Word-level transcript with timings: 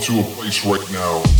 to 0.00 0.20
a 0.20 0.22
place 0.22 0.64
right 0.64 0.90
now. 0.92 1.39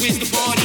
from 0.00 0.59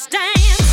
Everybody, 0.00 0.67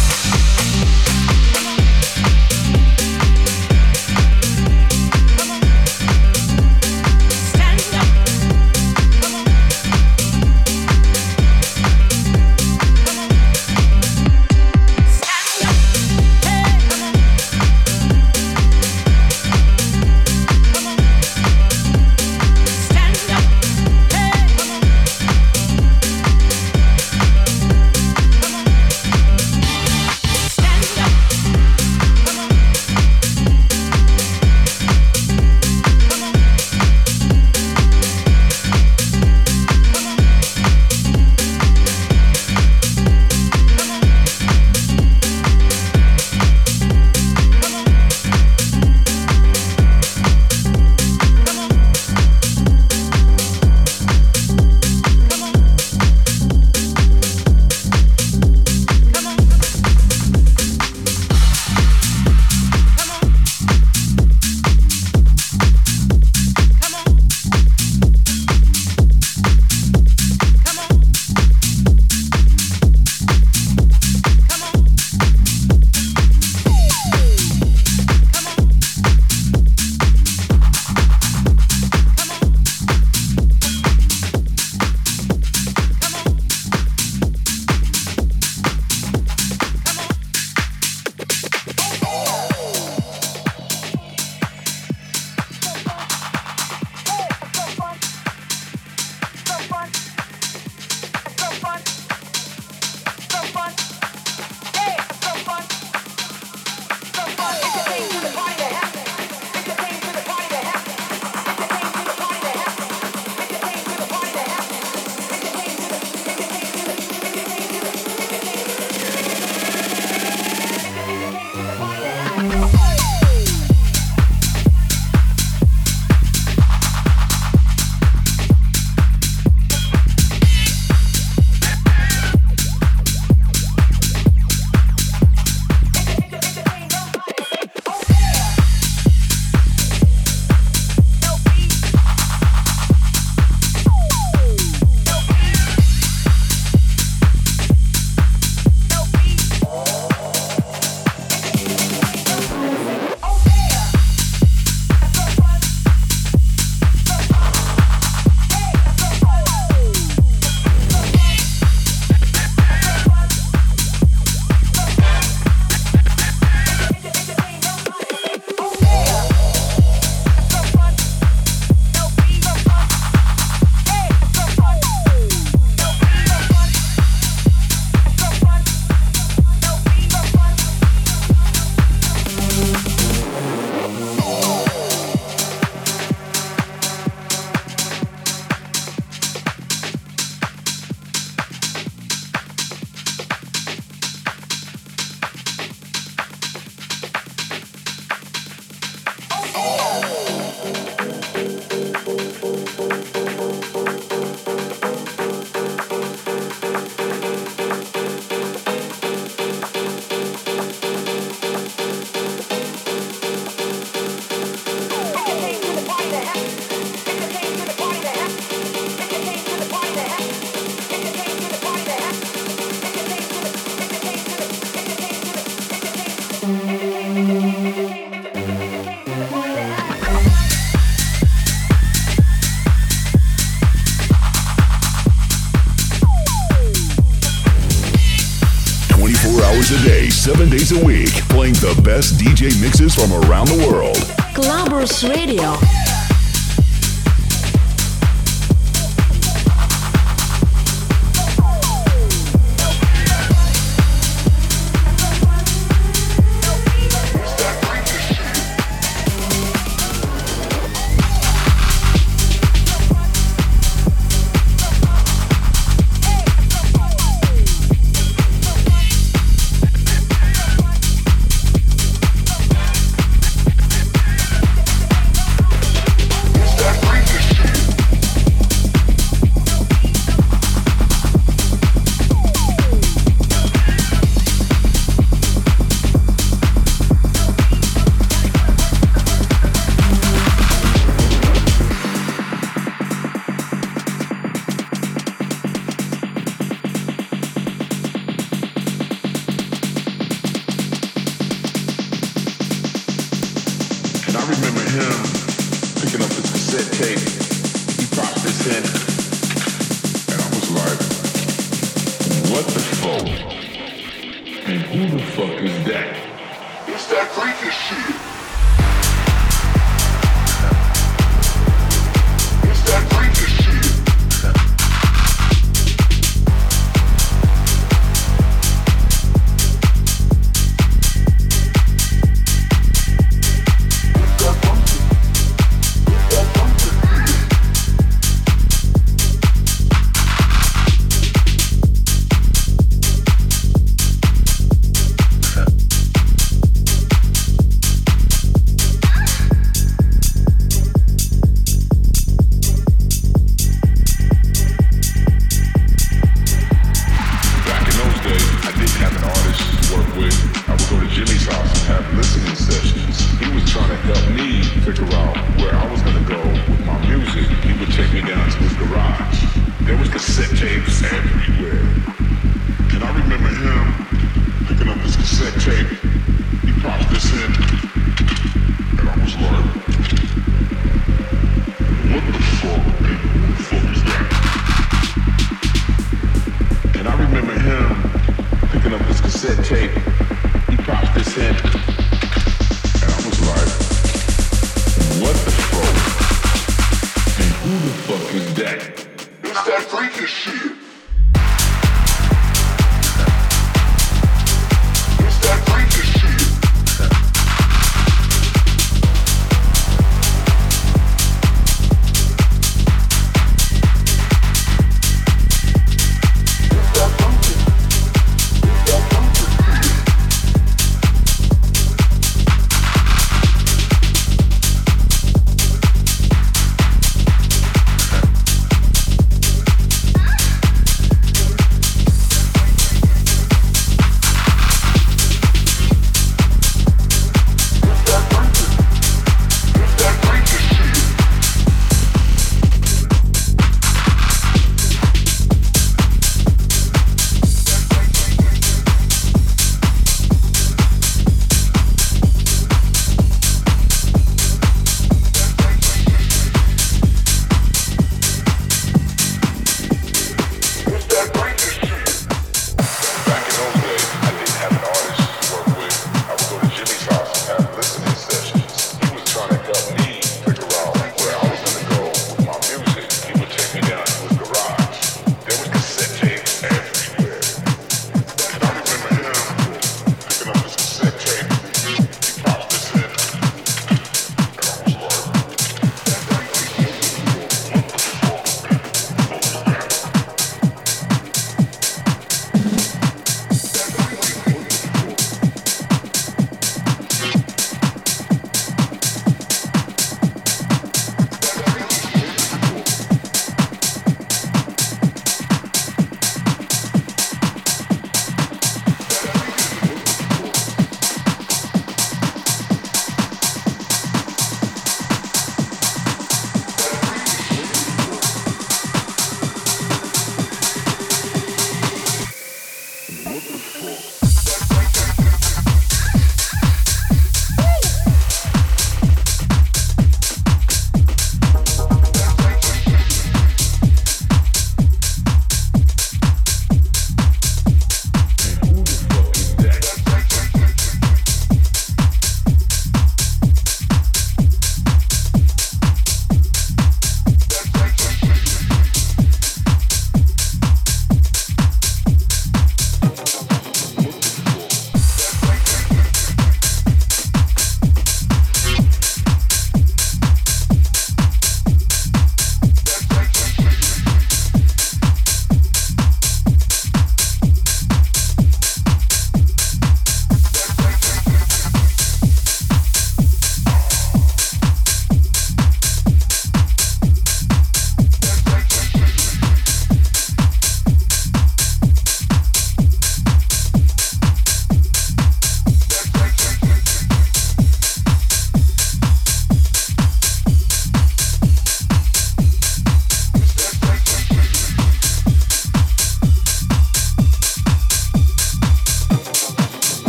best 241.86 242.15
DJ 242.15 242.60
mixes 242.60 242.95
from 242.95 243.13
around 243.13 243.48
the 243.48 243.67
world. 243.69 243.95
Clubbers 244.34 245.08
Radio. 245.08 245.85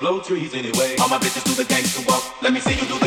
Blow 0.00 0.20
trees 0.20 0.54
anyway. 0.54 0.96
All 1.00 1.08
my 1.08 1.18
bitches 1.18 1.44
do 1.44 1.54
the 1.54 1.64
gangster 1.64 2.02
walk. 2.08 2.22
Let 2.42 2.52
me 2.52 2.60
see 2.60 2.74
you 2.74 2.86
do 2.86 2.98
the 2.98 3.03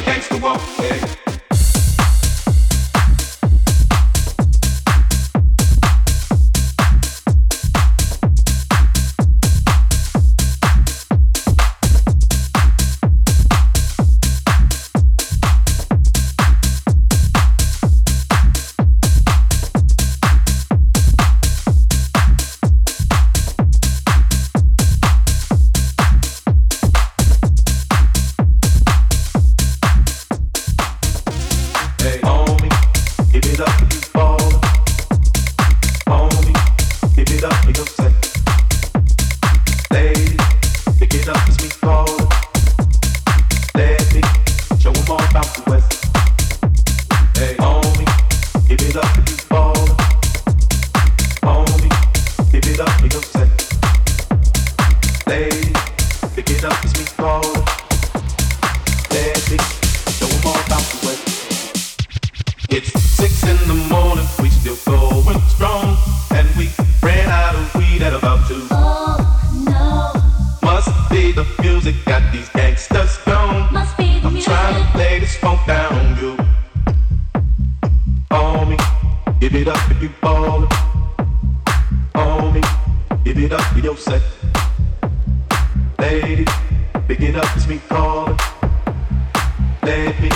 Let 89.98 90.21
me 90.21 90.29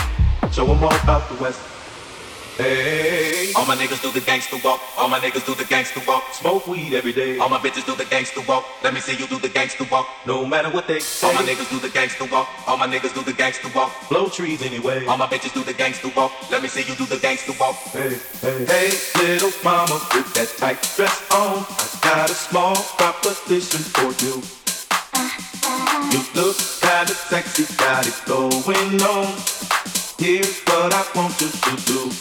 show 0.52 0.66
'em 0.72 0.84
all 0.84 0.96
about 1.04 1.30
the 1.30 1.36
West. 1.44 1.60
Hey, 2.58 3.54
All 3.56 3.66
my 3.66 3.76
niggas 3.76 4.02
do 4.02 4.12
the 4.12 4.20
gangster 4.20 4.58
walk. 4.64 4.82
All 4.98 5.08
my 5.08 5.20
niggas 5.20 5.46
do 5.46 5.54
the 5.56 5.64
gangster 5.66 6.02
walk. 6.08 6.24
smoke 6.34 6.66
weed 6.68 6.94
every 6.94 7.14
day. 7.14 7.38
All 7.38 7.48
my 7.50 7.58
bitches 7.60 7.86
do 7.86 7.96
the 7.96 8.06
gangster 8.06 8.42
walk. 8.42 8.64
Let 8.84 8.94
me 8.96 9.00
see 9.00 9.16
you 9.22 9.28
do 9.28 9.38
the 9.40 9.50
gangster 9.50 9.86
walk. 9.92 10.08
No 10.26 10.46
matter 10.46 10.70
what 10.70 10.86
they 10.88 11.00
say, 11.00 11.28
All 11.28 11.34
my 11.34 11.44
niggas 11.44 11.70
do 11.70 11.80
the 11.80 11.90
gangster 11.90 12.26
walk. 12.26 12.48
All 12.68 12.78
my 12.78 12.88
niggas 12.88 13.14
do 13.14 13.22
the 13.24 13.34
gangster 13.34 13.70
walk. 13.76 13.92
blow 14.10 14.28
trees 14.30 14.62
anyway. 14.64 15.06
All 15.06 15.18
my 15.18 15.28
bitches 15.28 15.54
do 15.54 15.64
the 15.64 15.74
gangster 15.74 16.10
walk. 16.16 16.32
Let 16.52 16.62
me 16.64 16.68
see 16.68 16.82
you 16.90 16.96
do 16.96 17.06
the 17.06 17.18
gangster 17.20 17.54
walk. 17.60 17.76
Hey, 17.94 18.18
hey, 18.42 18.66
hey, 18.74 18.90
little 19.22 19.54
mama 19.64 19.96
with 20.14 20.34
that 20.34 20.50
tight 20.58 20.80
dress 20.96 21.18
on. 21.32 21.66
I 21.84 21.86
got 22.08 22.30
a 22.30 22.34
small 22.34 22.76
proposition 22.98 23.82
for 23.96 24.10
you. 24.26 24.42
Uh, 25.14 25.30
You 26.10 26.22
look 26.34 26.58
kinda 26.82 27.14
sexy, 27.30 27.66
got 27.78 28.08
it 28.08 28.18
going 28.26 29.02
on. 29.02 29.28
Here's 30.18 30.60
what 30.66 30.94
I 30.94 31.04
want 31.16 31.40
you 31.42 31.50
to 31.50 31.74
do. 31.86 32.12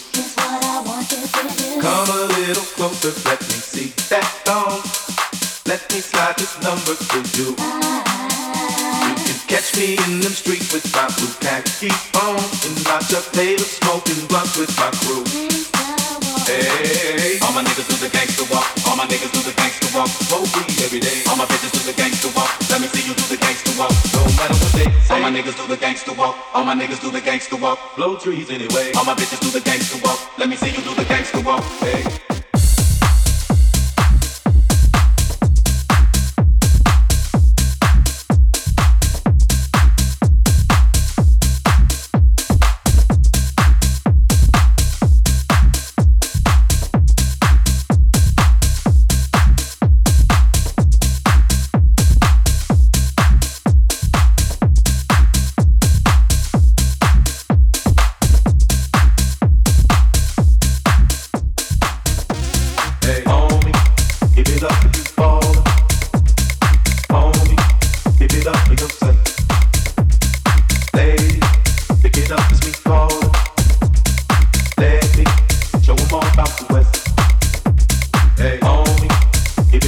Come 1.81 2.09
a 2.11 2.25
little 2.37 2.69
closer, 2.77 3.13
let 3.29 3.41
me 3.41 3.57
see 3.73 3.93
that 4.11 4.29
thong. 4.45 4.83
Let 5.67 5.83
me 5.93 6.01
slide 6.01 6.37
this 6.37 6.61
number 6.61 6.95
to 6.95 7.19
you. 7.39 7.57
You 9.07 9.15
can 9.25 9.39
catch 9.49 9.77
me 9.77 9.97
in 10.05 10.21
them 10.21 10.33
streets 10.33 10.73
with 10.73 10.87
my 10.93 11.07
blue 11.17 11.33
khaki 11.41 11.91
on. 12.21 12.37
In 12.67 12.75
my 12.85 12.99
Chuck 13.09 13.25
Taylor 13.33 13.59
smoking 13.65 14.27
blunts 14.27 14.57
with 14.59 14.77
my 14.77 14.91
crew. 15.01 15.60
All 17.43 17.53
my 17.53 17.63
niggas 17.63 17.89
do 17.89 17.97
the 17.97 18.11
gangster 18.11 18.47
walk. 18.53 18.67
All 18.87 18.97
my 18.97 19.07
niggas 19.07 19.33
do 19.33 19.41
the 19.43 19.55
gangster 19.57 19.91
walk. 19.97 20.09
smoke 20.09 20.51
weed 20.55 20.81
every 20.83 21.01
day. 21.01 21.23
All 21.29 21.37
my 21.37 21.45
bitches 21.47 21.73
do 21.73 21.81
the 21.87 21.97
gangster 21.97 22.31
walk. 22.37 22.51
Let 22.71 22.81
me 22.81 22.89
see 22.89 23.07
you 23.07 23.15
do 23.15 23.27
the 23.31 23.37
gangster 23.37 23.73
walk. 23.79 23.93
No 24.15 24.25
matter 24.39 24.55
what 24.59 24.73
they 24.73 24.87
say, 25.07 25.15
All 25.15 25.21
my 25.21 25.31
niggas 25.31 25.57
do 25.57 25.67
the 25.67 25.77
gangster 25.77 26.13
walk. 26.13 26.37
All 26.55 26.65
my 26.65 26.75
niggas 26.75 27.01
do 27.01 27.11
the 27.11 27.21
gangster 27.21 27.57
walk. 27.57 27.79
blow 27.97 28.17
trees 28.17 28.51
anyway. 28.51 28.93
All 28.97 29.05
my 29.05 29.15
bitches 29.15 29.41
do 29.41 29.51
the 29.51 29.61
gangster 29.61 29.99
walk. 30.05 30.19
Let 30.39 30.49
me 30.49 30.57
see 30.57 30.71
you 30.71 30.83
do 30.83 30.95
the 30.95 31.05
gangster 31.05 31.41
walk. 31.41 31.63
Hey, 31.81 32.03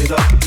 it 0.02 0.10
up 0.10 0.41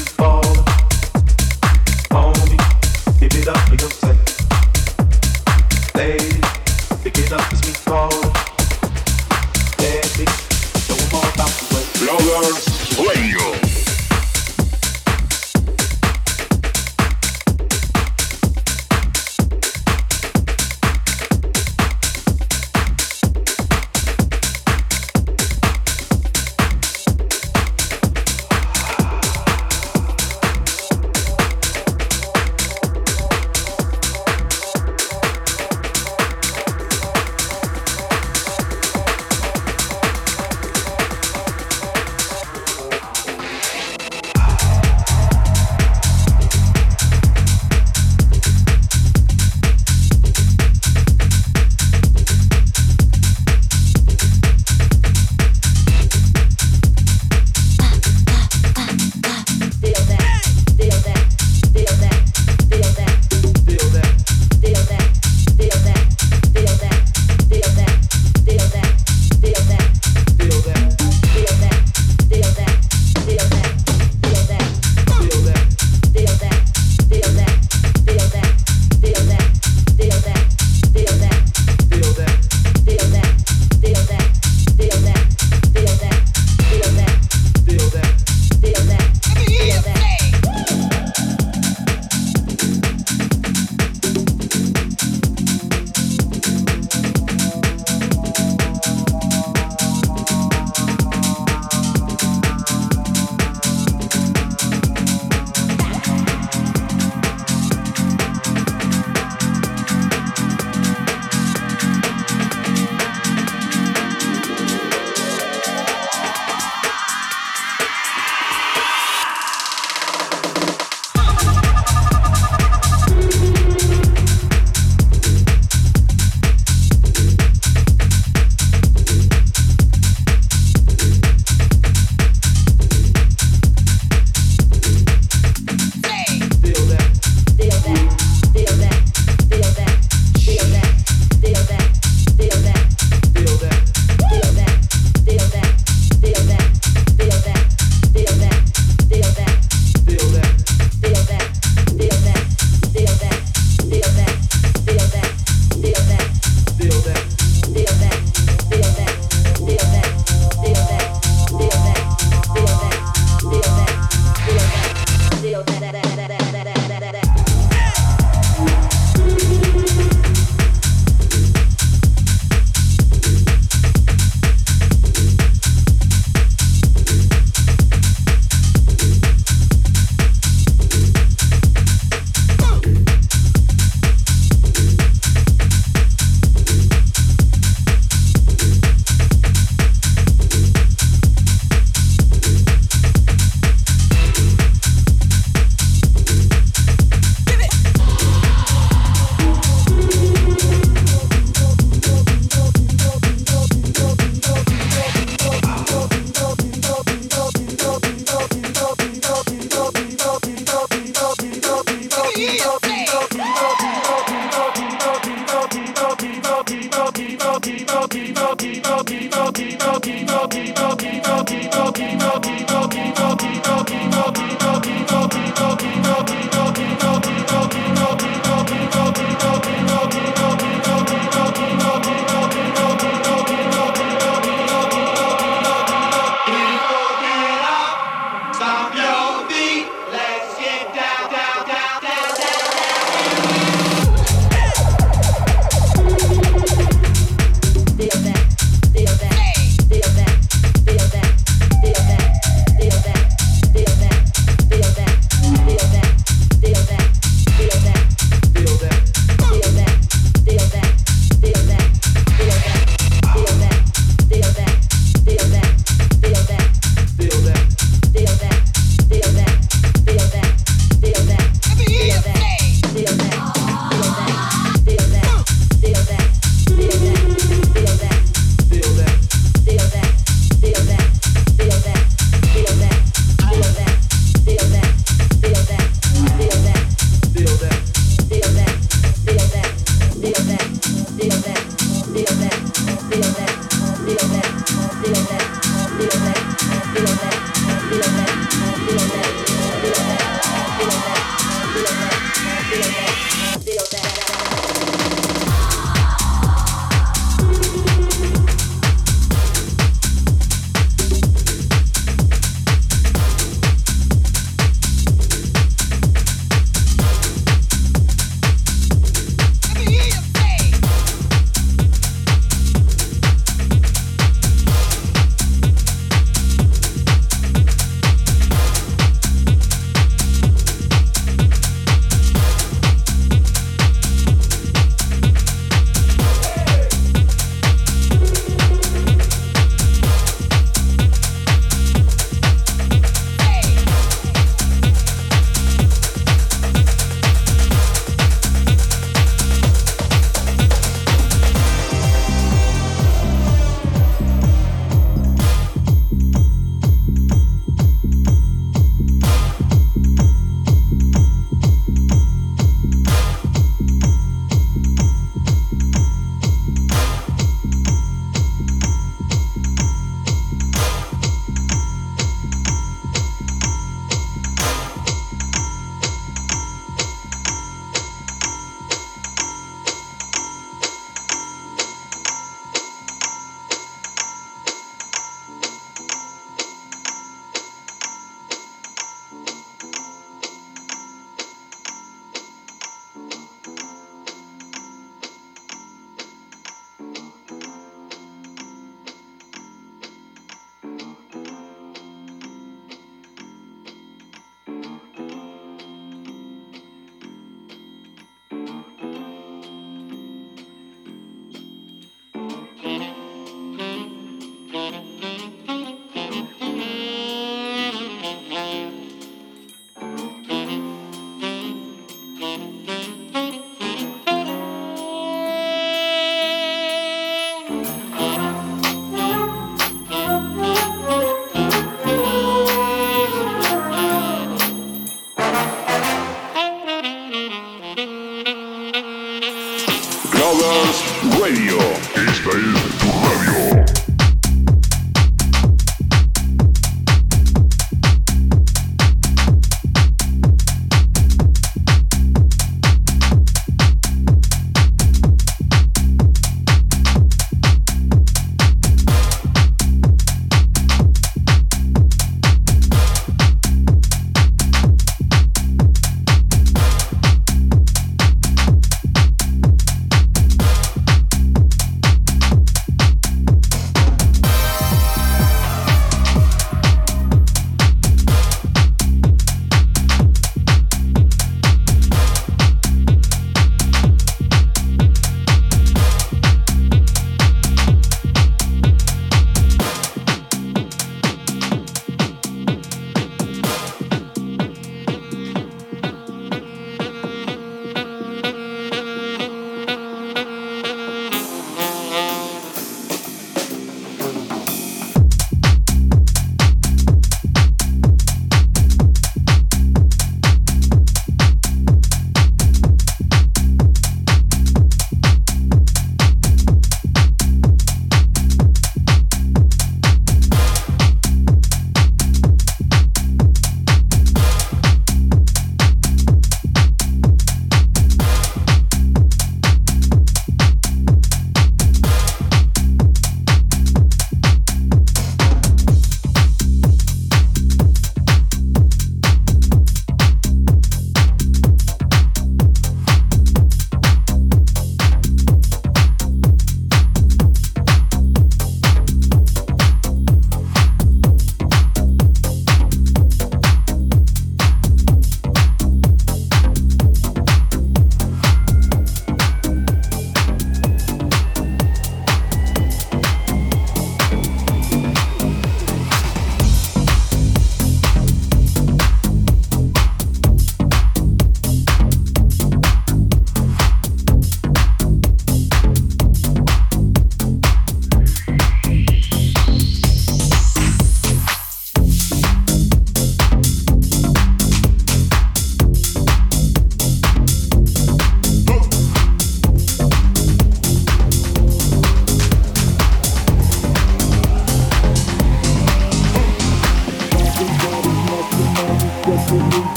Stop 226.28 226.65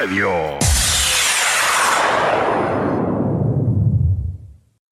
Radio. 0.00 0.49